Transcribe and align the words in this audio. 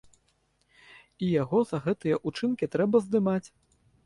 І 1.25 1.29
яго 1.41 1.57
за 1.73 1.81
гэтыя 1.85 2.19
ўчынкі 2.31 2.65
трэба 2.79 2.97
здымаць. 3.05 3.47